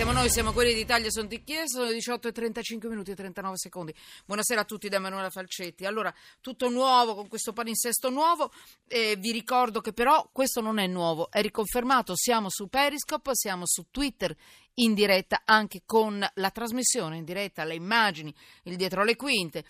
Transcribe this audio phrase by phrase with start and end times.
[0.00, 3.14] Siamo noi, siamo quelli d'Italia, sono di Chiesa, sono le 18 e 35 minuti e
[3.14, 3.94] 39 secondi.
[4.24, 5.84] Buonasera a tutti da Emanuela Falcetti.
[5.84, 6.10] Allora,
[6.40, 8.50] tutto nuovo con questo palinsesto nuovo.
[8.88, 12.16] Eh, vi ricordo che però questo non è nuovo, è riconfermato.
[12.16, 14.34] Siamo su Periscope, siamo su Twitter
[14.76, 19.66] in diretta anche con la trasmissione in diretta, le immagini, il dietro le quinte.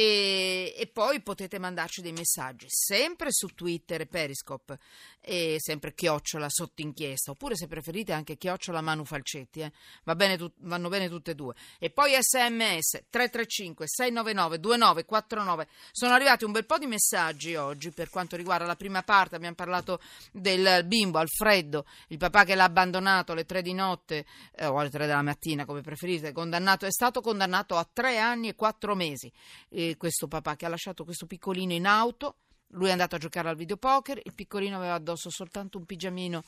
[0.00, 4.78] E, e, poi potete mandarci dei messaggi sempre su Twitter e Periscope
[5.20, 9.72] e sempre chiocciola sotto inchiesta oppure se preferite anche chiocciola Manu Falcetti eh.
[10.04, 11.54] Va bene tu, vanno bene tutte e due.
[11.80, 18.08] E poi sms 335 699 2949 sono arrivati un bel po' di messaggi oggi per
[18.08, 23.32] quanto riguarda la prima parte abbiamo parlato del bimbo Alfredo il papà che l'ha abbandonato
[23.32, 24.24] alle tre di notte
[24.54, 28.46] eh, o alle tre della mattina come preferite condannato, è stato condannato a tre anni
[28.46, 29.32] e quattro mesi.
[29.70, 32.36] Eh, questo papà che ha lasciato questo piccolino in auto.
[32.72, 36.42] Lui è andato a giocare al videopoker, il piccolino aveva addosso soltanto un pigiamino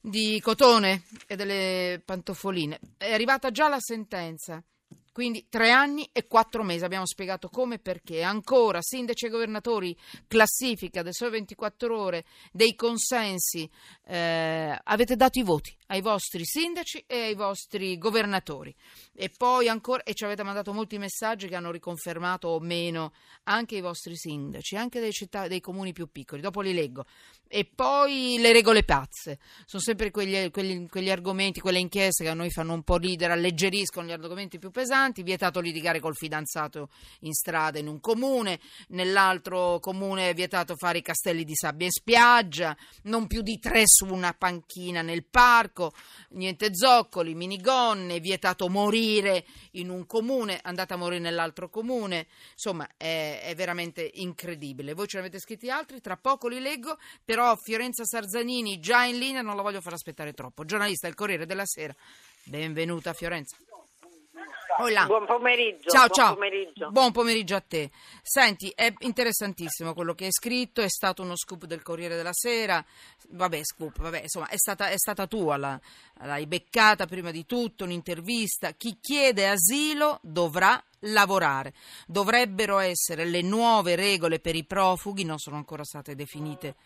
[0.00, 2.78] di cotone e delle pantofoline.
[2.96, 4.62] È arrivata già la sentenza.
[5.16, 8.20] Quindi tre anni e quattro mesi, abbiamo spiegato come e perché.
[8.20, 9.96] Ancora, sindaci e governatori,
[10.28, 13.66] classifica del sole 24 ore dei consensi,
[14.04, 18.74] eh, avete dato i voti ai vostri sindaci e ai vostri governatori.
[19.14, 23.12] E poi ancora, e ci avete mandato molti messaggi che hanno riconfermato o meno
[23.44, 26.42] anche i vostri sindaci, anche dei, città, dei comuni più piccoli.
[26.42, 27.06] Dopo li leggo.
[27.48, 29.38] E poi le regole pazze.
[29.64, 33.32] Sono sempre quegli, quegli, quegli argomenti, quelle inchieste che a noi fanno un po' ridere,
[33.32, 35.04] alleggeriscono gli argomenti più pesanti.
[35.22, 36.88] Vietato litigare col fidanzato
[37.20, 41.92] in strada in un comune, nell'altro comune è vietato fare i castelli di sabbia in
[41.92, 45.92] spiaggia, non più di tre su una panchina nel parco
[46.30, 53.40] niente zoccoli, minigonne, vietato morire in un comune, andate a morire nell'altro comune, insomma è,
[53.42, 54.94] è veramente incredibile.
[54.94, 59.18] Voi ce ne avete scritti altri, tra poco li leggo, però Fiorenza Sarzanini già in
[59.18, 60.64] linea, non la voglio far aspettare troppo.
[60.64, 61.94] Giornalista del Corriere della Sera,
[62.44, 63.56] benvenuta Fiorenza.
[64.78, 65.06] Hola.
[65.06, 65.88] Buon pomeriggio.
[65.88, 66.34] Ciao, buon ciao.
[66.34, 66.90] Pomeriggio.
[66.90, 67.90] Buon pomeriggio a te.
[68.22, 72.84] Senti, è interessantissimo quello che hai scritto, è stato uno scoop del Corriere della Sera.
[73.30, 75.80] Vabbè, scoop, vabbè, insomma, è stata, è stata tua, la,
[76.20, 78.72] l'hai beccata prima di tutto, un'intervista.
[78.72, 81.72] Chi chiede asilo dovrà lavorare.
[82.06, 86.76] Dovrebbero essere le nuove regole per i profughi, non sono ancora state definite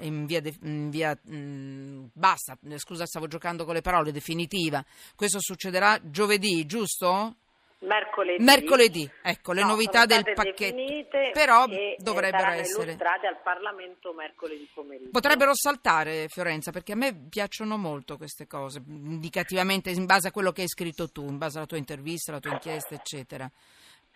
[0.00, 4.84] in via, de, in via mh, mm, basta, scusa stavo giocando con le parole, definitiva.
[5.14, 7.36] Questo succederà giovedì, giusto?
[7.78, 8.42] Mercoledì.
[8.42, 11.08] Mercoledì, ecco le no, novità del pacchetto.
[11.32, 11.66] Però
[11.98, 15.10] dovrebbero essere illustrate al Parlamento mercoledì pomeriggio.
[15.10, 20.52] Potrebbero saltare, Fiorenza, perché a me piacciono molto queste cose, indicativamente in base a quello
[20.52, 23.50] che hai scritto tu, in base alla tua intervista, alla tua inchiesta, eccetera.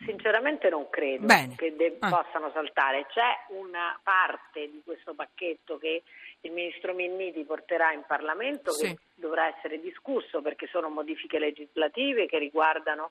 [0.05, 1.55] Sinceramente non credo Bene.
[1.57, 2.09] che de- ah.
[2.09, 3.07] possano saltare.
[3.07, 6.03] C'è una parte di questo pacchetto che
[6.41, 8.87] il ministro Minniti porterà in Parlamento sì.
[8.87, 13.11] che dovrà essere discusso perché sono modifiche legislative che riguardano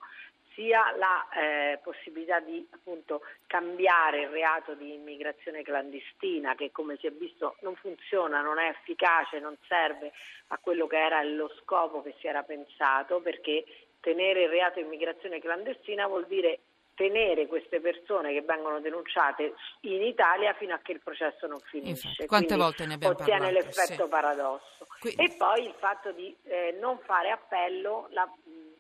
[0.56, 7.08] sia la eh, possibilità di appunto, cambiare il reato di immigrazione clandestina che come si
[7.08, 10.12] è visto non funziona, non è efficace, non serve
[10.48, 13.64] a quello che era lo scopo che si era pensato perché
[14.02, 16.60] tenere il reato di immigrazione clandestina vuol dire
[17.00, 22.08] tenere queste persone che vengono denunciate in Italia fino a che il processo non finisce.
[22.08, 23.66] Infatti, quante Quindi volte ne abbiamo ottiene parlato?
[23.66, 24.10] l'effetto sì.
[24.10, 24.88] paradosso.
[25.00, 25.24] Quindi...
[25.24, 28.30] E poi il fatto di eh, non fare appello, la,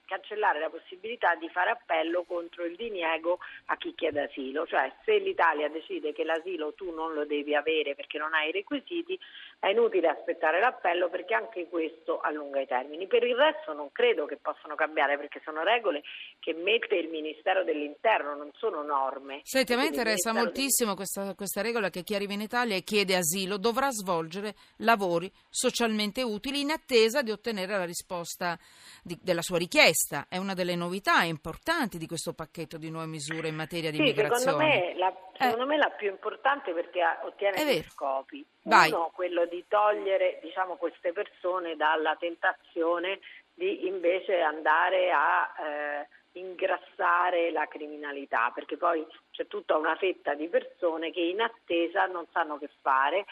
[0.09, 5.18] cancellare la possibilità di fare appello contro il diniego a chi chiede asilo, cioè se
[5.19, 9.18] l'Italia decide che l'asilo tu non lo devi avere perché non hai i requisiti,
[9.59, 13.08] è inutile aspettare l'appello perché anche questo allunga i termini.
[13.08, 16.02] Per il resto non credo che possano cambiare perché sono regole
[16.40, 19.42] che mette il Ministero dell'Interno, non sono norme.
[19.44, 23.18] Senti, a me interessa moltissimo questa, questa regola che chi arriva in Italia e chiede
[23.18, 28.58] asilo dovrà svolgere lavori socialmente utili in attesa di ottenere la risposta
[29.03, 30.28] di, della sua richiesta.
[30.30, 34.03] È una delle novità importanti di questo pacchetto di nuove misure in materia di sì,
[34.03, 34.42] immigrazione.
[34.42, 35.68] Secondo me la, secondo eh.
[35.68, 38.46] me la più importante perché ottiene due scopi.
[38.64, 38.92] Vai.
[38.92, 43.20] Uno, quello di togliere diciamo, queste persone dalla tentazione
[43.54, 46.07] di invece andare a eh,
[46.40, 52.25] ingrassare la criminalità, perché poi c'è tutta una fetta di persone che in attesa non
[52.31, 53.25] sanno che fare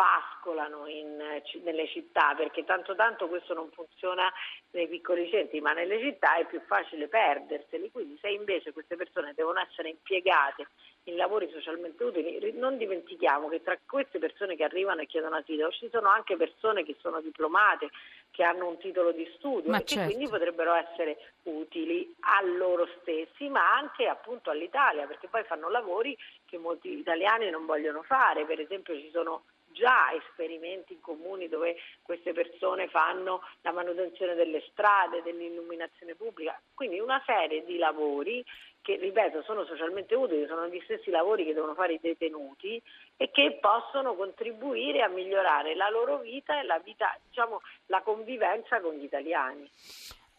[0.00, 1.22] pascolano in,
[1.62, 4.32] nelle città perché tanto tanto questo non funziona
[4.70, 9.34] nei piccoli centri ma nelle città è più facile perderseli quindi se invece queste persone
[9.34, 10.68] devono essere impiegate
[11.04, 15.70] in lavori socialmente utili non dimentichiamo che tra queste persone che arrivano e chiedono asilo
[15.70, 17.90] ci sono anche persone che sono diplomate
[18.30, 20.08] che hanno un titolo di studio ma e certo.
[20.08, 25.68] che quindi potrebbero essere utili a loro stessi ma anche appunto all'Italia perché poi fanno
[25.68, 31.48] lavori che molti italiani non vogliono fare per esempio ci sono già esperimenti in comuni
[31.48, 38.44] dove queste persone fanno la manutenzione delle strade, dell'illuminazione pubblica, quindi una serie di lavori
[38.82, 42.80] che, ripeto, sono socialmente utili, sono gli stessi lavori che devono fare i detenuti
[43.16, 48.80] e che possono contribuire a migliorare la loro vita e la, vita, diciamo, la convivenza
[48.80, 49.70] con gli italiani.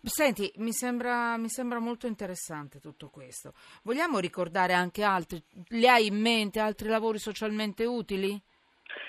[0.03, 3.53] Senti, mi sembra, mi sembra, molto interessante tutto questo.
[3.83, 5.41] Vogliamo ricordare anche altri?
[5.67, 8.41] Le hai in mente altri lavori socialmente utili?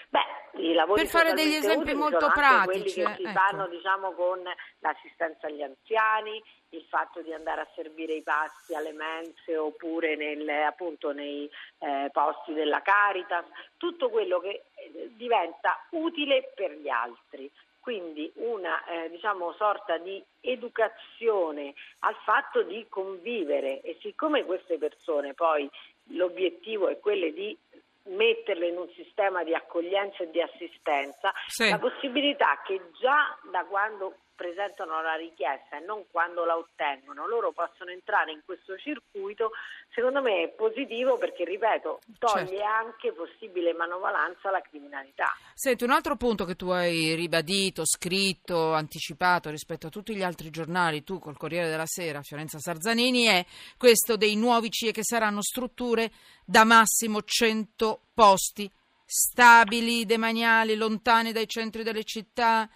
[0.08, 2.64] Beh, i lavori per fare degli esempi molto pratici.
[2.64, 3.38] Quelli che si ecco.
[3.38, 4.42] fanno diciamo, con
[4.80, 10.48] l'assistenza agli anziani, il fatto di andare a servire i pasti alle mense oppure nel,
[10.48, 13.44] appunto nei eh, posti della Caritas,
[13.76, 17.50] tutto quello che eh, diventa utile per gli altri
[17.82, 25.34] quindi una eh, diciamo, sorta di educazione al fatto di convivere e siccome queste persone
[25.34, 25.68] poi
[26.10, 27.58] l'obiettivo è quello di
[28.04, 31.68] metterle in un sistema di accoglienza e di assistenza, sì.
[31.68, 37.52] la possibilità che già da quando presentano la richiesta e non quando la ottengono, loro
[37.52, 39.52] possono entrare in questo circuito,
[39.94, 42.64] secondo me è positivo perché, ripeto, toglie certo.
[42.64, 45.26] anche possibile manovalanza alla criminalità.
[45.54, 50.50] Senti, un altro punto che tu hai ribadito, scritto, anticipato rispetto a tutti gli altri
[50.50, 53.46] giornali, tu col Corriere della Sera, Fiorenza Sarzanini, è
[53.78, 56.10] questo dei nuovi CIE che saranno strutture
[56.44, 58.68] da massimo 100 posti
[59.04, 62.68] stabili, demaniali, lontani dai centri delle città,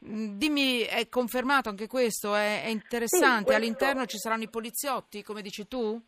[0.00, 2.34] dimmi, è confermato anche questo?
[2.34, 3.38] È, è interessante?
[3.38, 3.62] Sì, questo...
[3.62, 6.00] All'interno ci saranno i poliziotti, come dici tu?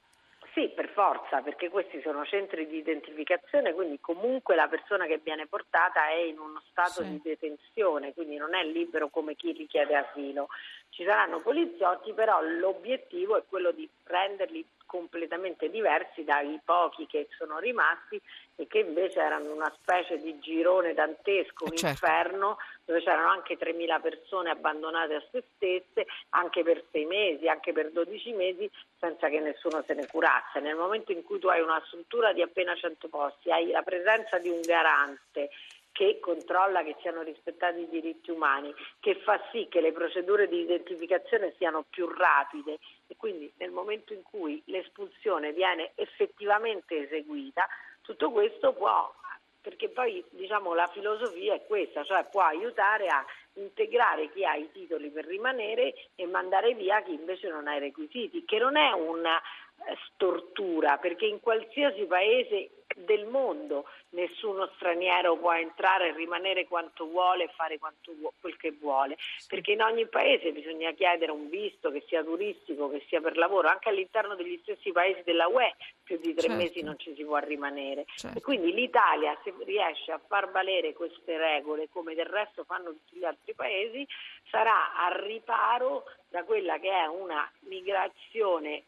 [0.55, 5.47] Sì, per forza, perché questi sono centri di identificazione, quindi comunque la persona che viene
[5.47, 7.09] portata è in uno stato sì.
[7.09, 10.49] di detenzione, quindi non è libero come chi richiede asilo.
[10.93, 17.59] Ci saranno poliziotti, però l'obiettivo è quello di renderli completamente diversi dai pochi che sono
[17.59, 18.21] rimasti
[18.57, 22.05] e che invece erano una specie di girone dantesco, un eh certo.
[22.05, 27.73] inferno dove c'erano anche 3.000 persone abbandonate a se stesse anche per sei mesi, anche
[27.73, 30.61] per 12 mesi senza che nessuno se ne curasse.
[30.61, 34.37] Nel momento in cui tu hai una struttura di appena 100 posti, hai la presenza
[34.37, 35.49] di un garante
[35.93, 40.61] che controlla che siano rispettati i diritti umani, che fa sì che le procedure di
[40.63, 42.79] identificazione siano più rapide.
[43.07, 47.67] E quindi nel momento in cui l'espulsione viene effettivamente eseguita,
[48.01, 49.15] tutto questo può
[49.63, 53.25] perché poi diciamo, la filosofia è questa, cioè può aiutare a
[53.55, 57.79] integrare chi ha i titoli per rimanere e mandare via chi invece non ha i
[57.79, 65.37] requisiti, che non è una eh, stortura, perché in qualsiasi paese del mondo nessuno straniero
[65.37, 67.79] può entrare e rimanere quanto vuole e fare
[68.19, 69.17] vuo, quel che vuole,
[69.49, 73.69] perché in ogni paese bisogna chiedere un visto che sia turistico, che sia per lavoro,
[73.69, 76.57] anche all'interno degli stessi paesi della UE più di tre certo.
[76.57, 78.05] mesi non ci si può rimanere.
[78.15, 78.39] Certo.
[78.39, 83.17] E quindi l'Italia se riesce a far valere queste regole come del resto fanno tutti
[83.17, 84.07] gli altri paesi
[84.51, 88.85] sarà al riparo da quella che è una migrazione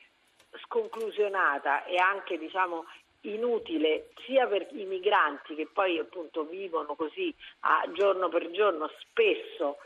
[0.63, 2.85] sconclusionata e anche diciamo,
[3.25, 9.79] inutile sia per i migranti che poi appunto vivono così a giorno per giorno spesso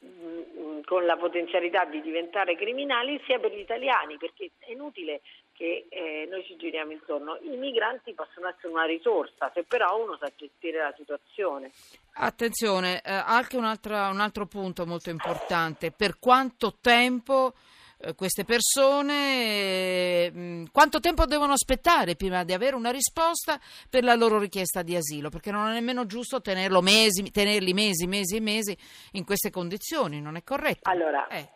[0.00, 0.06] mh,
[0.60, 5.22] mm, con la potenzialità di diventare criminali sia per gli italiani perché è inutile
[5.52, 7.38] che eh, noi ci giriamo intorno.
[7.42, 11.70] I migranti possono essere una risorsa se però uno sa gestire la situazione.
[12.14, 17.54] Attenzione, eh, anche un altro, un altro punto molto importante, per quanto tempo
[18.14, 23.58] queste persone mm, quanto tempo devono aspettare prima di avere una risposta
[23.88, 26.40] per la loro richiesta di asilo perché non è nemmeno giusto
[26.82, 28.76] mesi, tenerli mesi, mesi e mesi
[29.12, 30.88] in queste condizioni, non è corretto?
[30.88, 31.48] Allora, eh.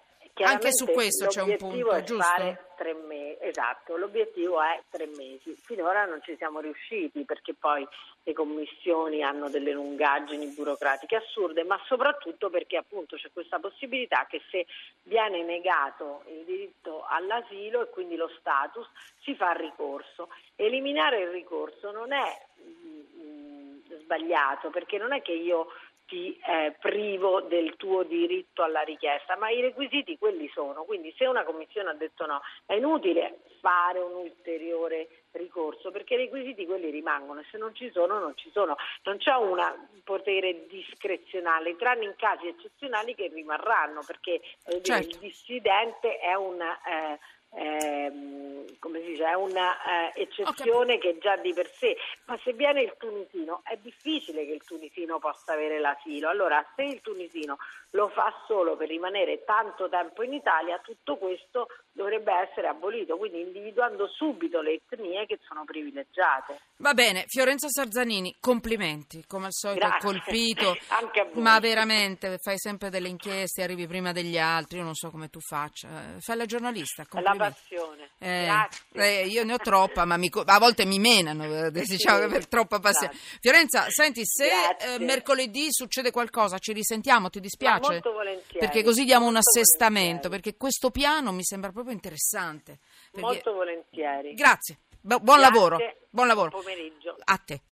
[0.45, 2.67] Anche su questo c'è un punto, giusto?
[2.77, 5.55] Tre mesi, esatto, l'obiettivo è tre mesi.
[5.57, 7.87] Finora non ci siamo riusciti perché poi
[8.23, 14.41] le commissioni hanno delle lungaggini burocratiche assurde, ma soprattutto perché appunto c'è questa possibilità che
[14.51, 14.67] se
[15.03, 18.87] viene negato il diritto all'asilo e quindi lo status
[19.23, 20.29] si fa ricorso.
[20.55, 25.69] Eliminare il ricorso non è mh, mm, mh, sbagliato perché non è che io
[26.09, 31.27] ti eh, privo del tuo diritto alla richiesta, ma i requisiti quelli sono, quindi se
[31.27, 36.91] una commissione ha detto no, è inutile fare un ulteriore ricorso perché i requisiti quelli
[36.91, 39.63] rimangono e se non ci sono non ci sono, non c'è un
[40.03, 44.41] potere discrezionale, tranne in casi eccezionali che rimarranno perché
[44.81, 45.09] certo.
[45.09, 47.19] il dissidente è un, eh,
[47.55, 52.83] ehm, come si dice, è un'eccezione eh, che già di per sé, ma se viene
[52.83, 56.29] il tunisino è difficile che il tunisino possa avere l'asilo.
[56.29, 57.59] Allora, se il tunisino
[57.91, 63.41] lo fa solo per rimanere tanto tempo in Italia, tutto questo dovrebbe essere abolito, quindi
[63.41, 66.61] individuando subito le etnie che sono privilegiate.
[66.77, 70.09] Va bene, Fiorenza Sarzanini, complimenti, come al solito Grazie.
[70.09, 70.77] colpito,
[71.41, 75.41] ma veramente fai sempre delle inchieste, arrivi prima degli altri, io non so come tu
[75.41, 75.89] faccia,
[76.21, 77.05] fai la giornalista.
[77.21, 78.11] La passione.
[78.19, 78.49] Eh,
[78.93, 82.47] eh, io ne ho troppa, ma mi, a volte mi menano, eh, diciamo, sì, per
[82.47, 83.13] troppa passione.
[83.13, 83.39] Grazie.
[83.41, 84.49] Fiorenza, senti, se
[84.81, 87.93] eh, mercoledì succede qualcosa, ci risentiamo, ti dispiace?
[87.93, 88.59] molto volentieri.
[88.59, 92.79] Perché così diamo un assestamento, perché questo piano mi sembra proprio interessante.
[93.11, 93.27] Perché...
[93.27, 94.35] Molto volentieri.
[94.35, 94.79] Grazie.
[95.01, 95.41] buon Grazie.
[95.41, 95.77] lavoro.
[96.11, 96.51] Buon lavoro.
[96.51, 97.17] Buon pomeriggio.
[97.25, 97.61] A te.